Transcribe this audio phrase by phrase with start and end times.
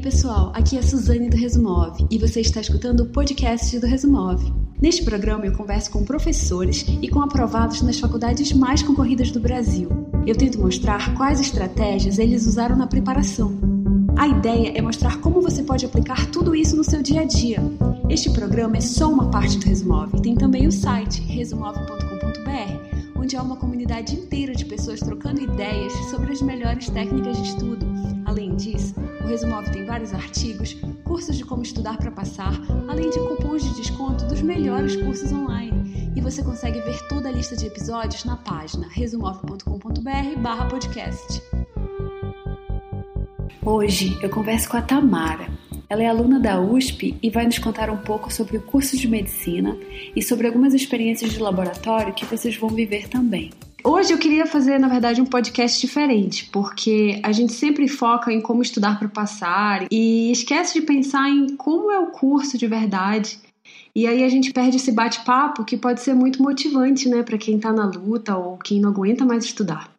[0.00, 0.50] pessoal?
[0.54, 4.50] Aqui é a Suzane do Resumove e você está escutando o podcast do Resumove.
[4.80, 9.90] Neste programa eu converso com professores e com aprovados nas faculdades mais concorridas do Brasil.
[10.26, 13.58] Eu tento mostrar quais estratégias eles usaram na preparação.
[14.16, 17.58] A ideia é mostrar como você pode aplicar tudo isso no seu dia a dia.
[18.08, 20.22] Este programa é só uma parte do Resumove.
[20.22, 26.32] Tem também o site resumove.com.br, onde há uma comunidade inteira de pessoas trocando ideias sobre
[26.32, 28.19] as melhores técnicas de estudo.
[28.30, 28.94] Além disso,
[29.24, 32.52] o Resumove tem vários artigos, cursos de como estudar para passar,
[32.88, 36.12] além de cupons de desconto dos melhores cursos online.
[36.14, 41.42] E você consegue ver toda a lista de episódios na página resumove.com.br/podcast.
[43.66, 45.48] Hoje eu converso com a Tamara.
[45.88, 49.08] Ela é aluna da USP e vai nos contar um pouco sobre o curso de
[49.08, 49.76] medicina
[50.14, 53.50] e sobre algumas experiências de laboratório que vocês vão viver também.
[53.82, 58.40] Hoje eu queria fazer, na verdade, um podcast diferente, porque a gente sempre foca em
[58.40, 63.38] como estudar para passar e esquece de pensar em como é o curso de verdade.
[63.94, 67.56] E aí a gente perde esse bate-papo que pode ser muito motivante, né, para quem
[67.56, 69.90] está na luta ou quem não aguenta mais estudar.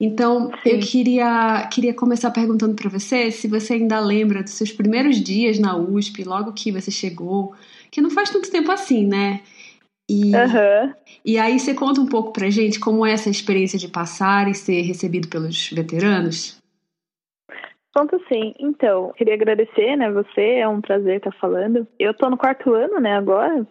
[0.00, 0.70] Então, Sim.
[0.70, 5.60] eu queria, queria começar perguntando para você se você ainda lembra dos seus primeiros dias
[5.60, 7.54] na USP, logo que você chegou,
[7.88, 9.42] que não faz tanto tempo assim, né?
[10.10, 10.94] E, uhum.
[11.24, 14.54] e aí você conta um pouco pra gente como é essa experiência de passar e
[14.54, 16.60] ser recebido pelos veteranos?
[17.94, 18.54] Conto sim.
[18.58, 21.86] Então, queria agradecer, né, você, é um prazer estar falando.
[21.98, 23.66] Eu tô no quarto ano, né, agora.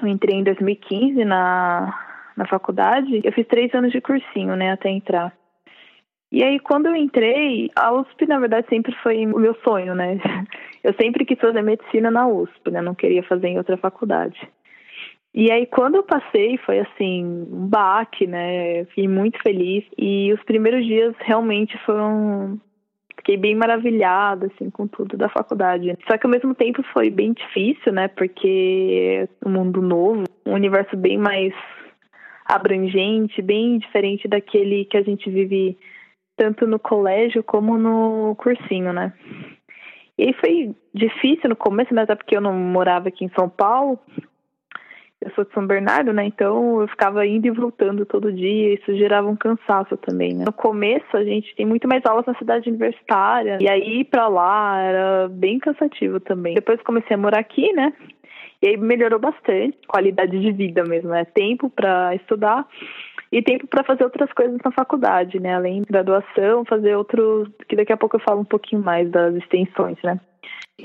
[0.00, 1.92] Eu entrei em 2015 na,
[2.36, 3.20] na faculdade.
[3.24, 5.34] Eu fiz três anos de cursinho, né, até entrar.
[6.30, 10.18] E aí, quando eu entrei, a USP, na verdade, sempre foi o meu sonho, né?
[10.82, 12.80] Eu sempre quis fazer medicina na USP, né?
[12.80, 14.36] Não queria fazer em outra faculdade.
[15.34, 18.84] E aí, quando eu passei, foi assim, um baque, né?
[18.86, 19.82] Fiquei muito feliz.
[19.96, 22.60] E os primeiros dias realmente foram.
[23.16, 25.96] Fiquei bem maravilhada, assim, com tudo da faculdade.
[26.10, 28.08] Só que ao mesmo tempo foi bem difícil, né?
[28.08, 31.54] Porque é um mundo novo, um universo bem mais
[32.44, 35.78] abrangente, bem diferente daquele que a gente vive
[36.36, 39.12] tanto no colégio como no cursinho, né?
[40.18, 42.02] E aí foi difícil no começo, né?
[42.02, 43.98] Até porque eu não morava aqui em São Paulo
[45.24, 46.24] eu sou de São Bernardo, né?
[46.24, 50.44] Então eu ficava indo e voltando todo dia, isso gerava um cansaço também, né?
[50.44, 54.28] No começo a gente tem muito mais aulas na cidade universitária, e aí ir pra
[54.28, 56.54] lá era bem cansativo também.
[56.54, 57.92] Depois comecei a morar aqui, né?
[58.60, 61.24] E aí melhorou bastante, qualidade de vida mesmo, né?
[61.24, 62.66] Tempo para estudar
[63.30, 65.54] e tempo para fazer outras coisas na faculdade, né?
[65.54, 69.34] Além da graduação, fazer outros, que daqui a pouco eu falo um pouquinho mais das
[69.34, 70.20] extensões, né?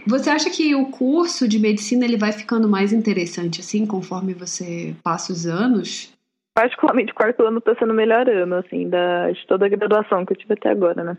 [0.06, 4.95] Você acha que o curso de medicina ele vai ficando mais interessante assim conforme você
[5.03, 6.13] passa os anos?
[6.53, 10.25] Particularmente o quarto ano está sendo o melhor ano assim da de toda a graduação
[10.25, 11.17] que eu tive até agora, né?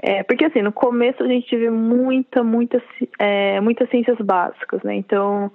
[0.00, 2.80] É, porque assim, no começo a gente teve muita, muita,
[3.18, 4.94] é, muitas ciências básicas, né?
[4.94, 5.50] Então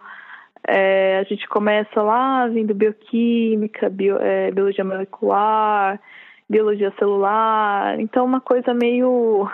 [0.68, 6.00] é, a gente começa lá vindo bioquímica, bio, é, biologia molecular,
[6.50, 9.48] biologia celular, então uma coisa meio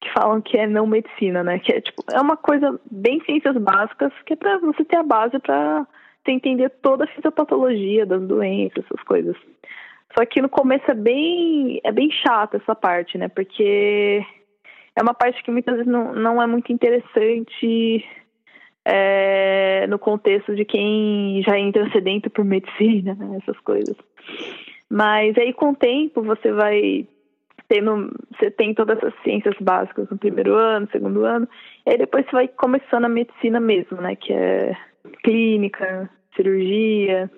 [0.00, 1.58] que falam que é não medicina, né?
[1.58, 5.02] Que é tipo, é uma coisa bem ciências básicas, que é para você ter a
[5.02, 5.86] base para
[6.26, 9.36] entender toda a fisiopatologia das doenças, essas coisas.
[10.16, 13.28] Só que no começo é bem é bem chata essa parte, né?
[13.28, 14.24] Porque
[14.94, 18.04] é uma parte que muitas vezes não, não é muito interessante
[18.84, 23.38] é, no contexto de quem já entra sedento por medicina, né?
[23.42, 23.96] essas coisas.
[24.90, 27.06] Mas aí com o tempo você vai
[27.68, 31.46] tendo, você tem todas as ciências básicas no primeiro ano, segundo ano,
[31.86, 34.16] e aí depois você vai começando a medicina mesmo, né?
[34.16, 34.76] Que é
[35.22, 37.30] clínica, cirurgia.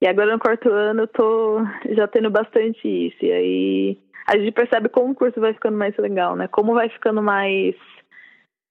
[0.00, 1.60] E agora no quarto ano eu tô
[1.90, 3.24] já tendo bastante isso.
[3.24, 6.48] E aí a gente percebe como o curso vai ficando mais legal, né?
[6.48, 7.74] Como vai ficando mais.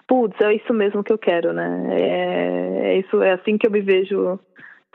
[0.08, 1.88] Putz, é isso mesmo que eu quero, né?
[1.92, 4.40] É, é isso, é assim que eu me vejo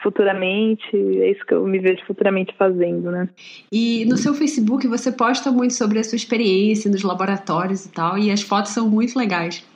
[0.02, 3.28] futuramente, é isso que eu me vejo futuramente fazendo, né?
[3.72, 8.16] E no seu Facebook você posta muito sobre a sua experiência nos laboratórios e tal,
[8.16, 9.66] e as fotos são muito legais.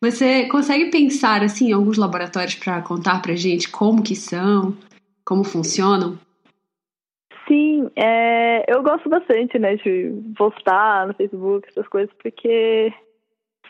[0.00, 4.76] Você consegue pensar assim em alguns laboratórios para contar pra gente como que são,
[5.24, 6.18] como funcionam?
[7.46, 12.92] Sim, é, eu gosto bastante, né, de postar no Facebook essas coisas, porque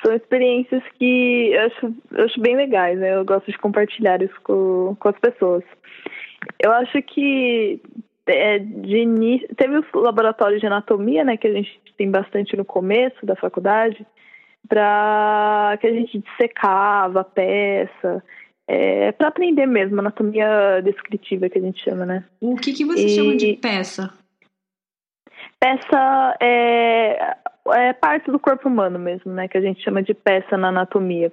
[0.04, 3.14] são experiências que eu acho, eu acho bem legais, né?
[3.14, 5.64] Eu gosto de compartilhar isso com, com as pessoas.
[6.58, 7.80] Eu acho que
[8.26, 12.64] é, de início, teve os laboratórios de anatomia, né, que a gente tem bastante no
[12.64, 14.04] começo da faculdade,
[14.68, 18.22] para que a gente dissecava a peça,
[18.66, 22.24] é, para aprender mesmo, anatomia descritiva que a gente chama, né?
[22.40, 23.08] O que, que você e...
[23.10, 24.12] chama de peça?
[25.60, 27.36] Peça é
[27.72, 29.48] é parte do corpo humano mesmo, né?
[29.48, 31.32] Que a gente chama de peça na anatomia.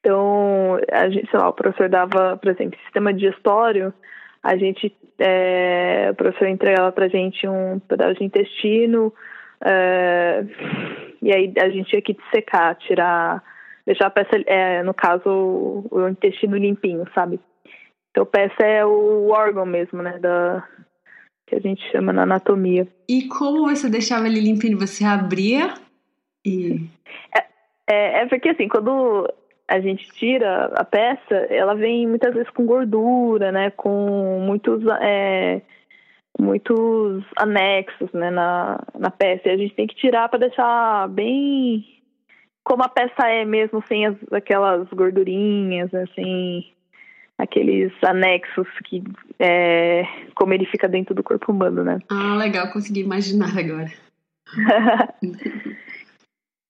[0.00, 3.92] Então, a gente, sei lá, o professor dava, por exemplo, sistema digestório,
[4.42, 9.14] a gente, é, o professor entregava pra gente um pedaço de intestino,
[9.64, 10.44] é,
[11.22, 13.42] e aí a gente tinha que dissecar, tirar,
[13.86, 17.40] deixar a peça, é, no caso, o, intestino limpinho, sabe?
[18.10, 20.62] Então, peça é o órgão mesmo, né, da,
[21.46, 22.86] que a gente chama na anatomia.
[23.08, 24.78] E como você deixava ele limpinho?
[24.78, 25.74] Você abria
[26.44, 26.86] e...
[27.36, 27.44] É,
[27.90, 29.28] é, é porque, assim, quando
[29.68, 33.70] a gente tira a peça, ela vem muitas vezes com gordura, né?
[33.70, 35.62] Com muitos, é,
[36.38, 39.48] muitos anexos né, na, na peça.
[39.48, 41.84] E a gente tem que tirar para deixar bem
[42.64, 46.64] como a peça é mesmo, sem as, aquelas gordurinhas, assim,
[47.38, 49.02] aqueles anexos que
[49.38, 50.04] é,
[50.34, 51.98] como ele fica dentro do corpo humano, né?
[52.10, 53.90] Ah, legal, consegui imaginar agora.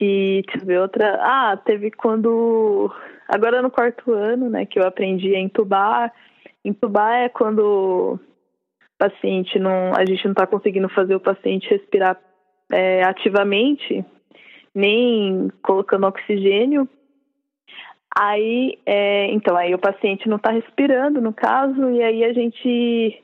[0.01, 1.19] E ver outra.
[1.21, 2.93] Ah, teve quando.
[3.29, 6.13] Agora no quarto ano, né, que eu aprendi a entubar.
[6.65, 8.19] Entubar é quando o
[8.99, 9.95] paciente não.
[9.95, 12.19] A gente não está conseguindo fazer o paciente respirar
[12.71, 14.05] é, ativamente,
[14.75, 16.89] nem colocando oxigênio.
[18.17, 23.21] Aí, é, então, aí o paciente não está respirando, no caso, e aí a gente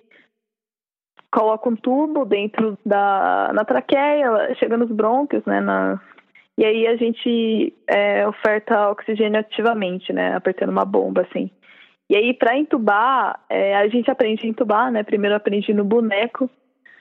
[1.33, 6.01] coloca um tubo dentro da na traqueia, chega nos brônquios, né, na,
[6.61, 10.35] e aí a gente é, oferta oxigênio ativamente, né?
[10.35, 11.51] Apertando uma bomba, assim.
[12.11, 15.03] E aí, para entubar, é, a gente aprende a entubar, né?
[15.03, 16.51] Primeiro aprendi no boneco,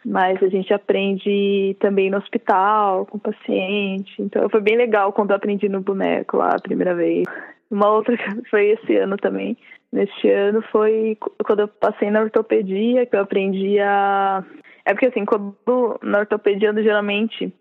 [0.06, 4.22] mas a gente aprende também no hospital, com o paciente.
[4.22, 7.28] Então foi bem legal quando eu aprendi no boneco lá a primeira vez.
[7.72, 8.16] Uma outra
[8.50, 9.58] foi esse ano também.
[9.92, 14.44] Neste ano foi quando eu passei na ortopedia, que eu aprendi a.
[14.86, 15.56] É porque assim, quando
[16.02, 17.54] na ortopedia, geralmente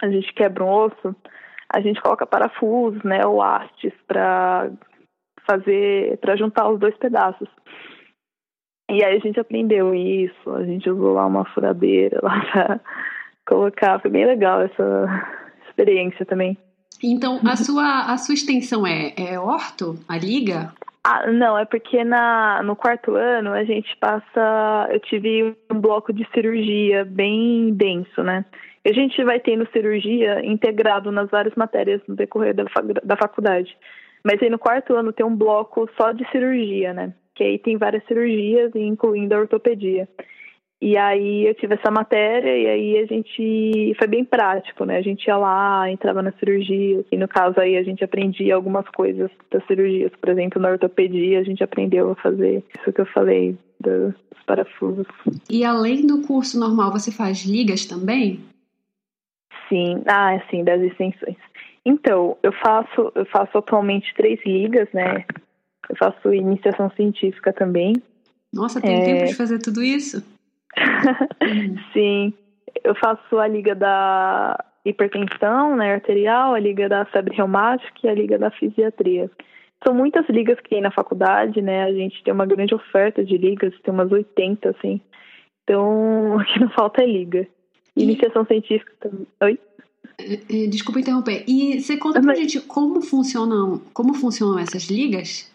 [0.00, 1.14] a gente quebra um osso,
[1.72, 4.70] a gente coloca parafusos, né, ou hastes para
[5.48, 7.48] fazer, para juntar os dois pedaços.
[8.90, 12.80] E aí a gente aprendeu isso, a gente usou lá uma furadeira lá para
[13.46, 15.06] colocar, foi bem legal essa
[15.68, 16.56] experiência também.
[17.02, 20.72] Então, a sua, a sua extensão é, é orto, a liga?
[21.04, 24.88] Ah, não, é porque na, no quarto ano a gente passa.
[24.90, 28.44] Eu tive um bloco de cirurgia bem denso, né?
[28.88, 32.64] a gente vai tendo cirurgia integrado nas várias matérias no decorrer da,
[33.04, 33.76] da faculdade.
[34.24, 37.12] Mas aí no quarto ano tem um bloco só de cirurgia, né?
[37.34, 40.08] Que aí tem várias cirurgias, incluindo a ortopedia.
[40.80, 44.96] E aí eu tive essa matéria e aí a gente foi bem prático, né?
[44.96, 48.88] A gente ia lá, entrava na cirurgia e no caso aí a gente aprendia algumas
[48.90, 53.06] coisas das cirurgias, por exemplo, na ortopedia a gente aprendeu a fazer isso que eu
[53.06, 54.14] falei dos
[54.46, 55.06] parafusos.
[55.50, 58.40] E além do curso normal, você faz ligas também?
[59.68, 61.36] Sim, ah, sim, das extensões.
[61.84, 65.24] Então, eu faço, eu faço atualmente três ligas, né?
[65.88, 67.94] Eu faço iniciação científica também.
[68.52, 69.04] Nossa, tem é...
[69.04, 70.22] tempo de fazer tudo isso?
[71.92, 72.32] sim,
[72.84, 78.14] eu faço a liga da hipertensão né, arterial, a liga da febre reumática e a
[78.14, 79.30] liga da fisiatria.
[79.84, 81.84] São muitas ligas que tem na faculdade, né?
[81.84, 85.00] A gente tem uma grande oferta de ligas, tem umas 80, assim.
[85.62, 87.46] Então, o que não falta é liga.
[87.96, 89.26] Iniciação científica também.
[89.42, 89.58] Oi?
[90.18, 91.44] É, é, desculpa interromper.
[91.46, 95.54] E você conta pra gente como funcionam, como funcionam essas ligas?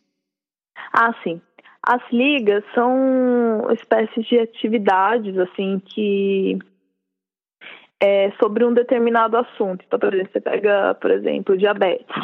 [0.93, 1.41] Ah, sim.
[1.85, 6.57] As ligas são espécies de atividades, assim, que
[8.01, 9.83] é sobre um determinado assunto.
[9.85, 12.15] Então, por exemplo, você pega, por exemplo, diabetes.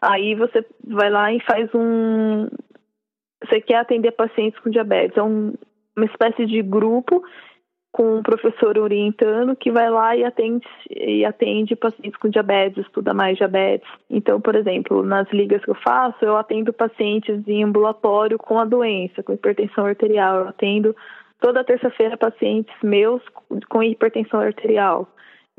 [0.00, 2.48] Aí você vai lá e faz um.
[3.44, 5.16] Você quer atender pacientes com diabetes.
[5.16, 5.54] É um,
[5.96, 7.22] uma espécie de grupo
[7.92, 13.12] com um professor orientando que vai lá e atende, e atende pacientes com diabetes, estuda
[13.12, 13.88] mais diabetes.
[14.08, 18.64] Então, por exemplo, nas ligas que eu faço, eu atendo pacientes em ambulatório com a
[18.64, 20.36] doença, com hipertensão arterial.
[20.36, 20.96] Eu atendo
[21.40, 23.22] toda terça-feira pacientes meus
[23.68, 25.08] com hipertensão arterial.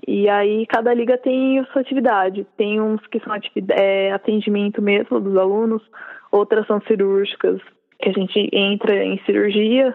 [0.07, 2.47] E aí cada liga tem sua atividade.
[2.55, 3.33] Tem uns que são
[3.71, 5.83] é, atendimento mesmo dos alunos,
[6.31, 7.61] outras são cirúrgicas,
[7.99, 9.93] que a gente entra em cirurgia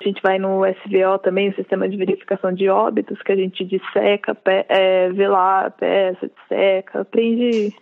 [0.00, 3.64] a gente vai no SVO também, o Sistema de Verificação de Óbitos, que a gente
[3.64, 4.36] disseca,
[4.68, 7.74] é, vê lá a peça, disseca, aprende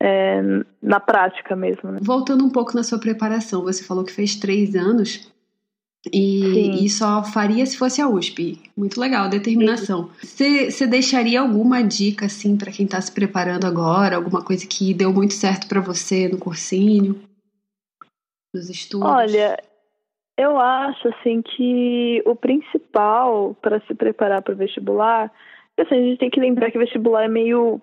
[0.00, 0.40] é,
[0.82, 1.90] na prática mesmo.
[1.90, 1.98] Né?
[2.02, 5.32] Voltando um pouco na sua preparação, você falou que fez três anos
[6.12, 8.60] e, e só faria se fosse a USP.
[8.76, 10.10] Muito legal, determinação.
[10.22, 15.12] Você deixaria alguma dica assim para quem está se preparando agora, alguma coisa que deu
[15.12, 17.20] muito certo para você no cursinho,
[18.54, 19.08] nos estudos?
[19.08, 19.58] Olha,
[20.36, 25.32] eu acho assim que o principal para se preparar para o vestibular
[25.78, 27.80] Assim, a gente tem que lembrar que vestibular é meio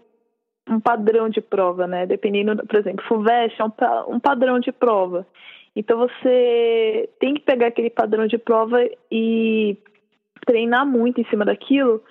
[0.67, 2.05] um padrão de prova, né?
[2.05, 5.27] Dependendo, por exemplo, FUVEST é um, um padrão de prova.
[5.75, 8.79] Então você tem que pegar aquele padrão de prova
[9.12, 9.77] e
[10.45, 12.01] treinar muito em cima daquilo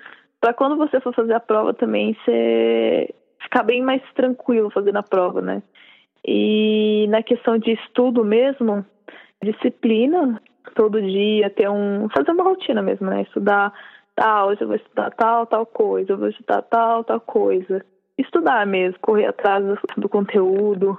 [0.41, 5.03] para quando você for fazer a prova também você ficar bem mais tranquilo fazendo a
[5.03, 5.63] prova, né?
[6.25, 8.85] E na questão de estudo mesmo,
[9.43, 10.41] disciplina,
[10.75, 13.23] todo dia ter um fazer uma rotina mesmo, né?
[13.23, 13.73] Estudar,
[14.17, 17.85] ah, hoje eu vou estudar tal, tal coisa, eu vou estudar tal, tal coisa.
[18.17, 20.99] Estudar mesmo, correr atrás do, do conteúdo,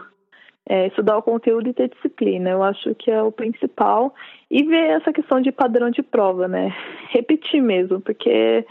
[0.67, 2.49] é, estudar o conteúdo e ter disciplina.
[2.49, 4.13] Eu acho que é o principal.
[4.49, 6.75] E ver essa questão de padrão de prova, né?
[7.09, 8.65] Repetir mesmo, porque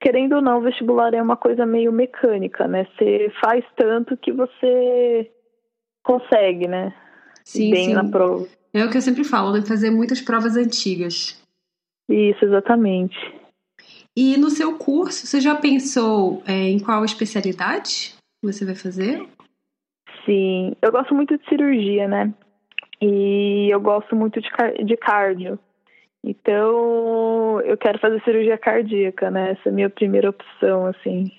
[0.00, 2.86] querendo ou não, o vestibular é uma coisa meio mecânica, né?
[2.96, 5.30] Você faz tanto que você
[6.02, 6.92] consegue, né?
[7.44, 7.94] Sim, Bem sim.
[7.94, 8.46] na prova.
[8.74, 11.40] É o que eu sempre falo, de fazer muitas provas antigas.
[12.08, 13.16] Isso, exatamente.
[14.16, 19.24] E no seu curso, você já pensou é, em qual especialidade você vai fazer?
[20.26, 22.34] Sim, eu gosto muito de cirurgia, né?
[23.00, 24.48] E eu gosto muito de,
[24.84, 25.58] de cardio.
[26.24, 29.52] Então, eu quero fazer cirurgia cardíaca, né?
[29.52, 31.30] Essa é a minha primeira opção, assim,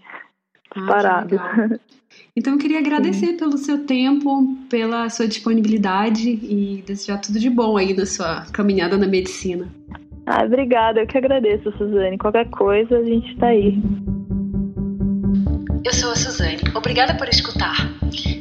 [0.82, 1.30] parado.
[1.30, 1.80] que legal.
[2.38, 7.78] Então, eu queria agradecer pelo seu tempo, pela sua disponibilidade e desejar tudo de bom
[7.78, 9.70] aí na sua caminhada na medicina.
[10.26, 12.18] Ah, obrigada, eu que agradeço, Suzane.
[12.18, 13.82] Qualquer coisa, a gente tá aí.
[15.84, 16.58] Eu sou a Suzane.
[16.74, 17.76] Obrigada por escutar.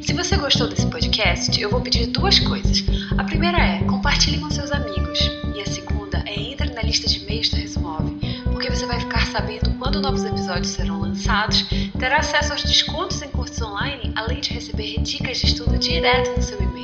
[0.01, 2.83] Se você gostou desse podcast, eu vou pedir duas coisas.
[3.17, 5.19] A primeira é compartilhe com seus amigos.
[5.55, 8.17] E a segunda é entre na lista de e-mails da Resumove,
[8.51, 9.74] porque você vai ficar sabendo
[10.05, 11.65] novos episódios serão lançados,
[11.97, 16.43] terá acesso aos descontos em cursos online, além de receber dicas de estudo direto no
[16.43, 16.74] seu e-mail.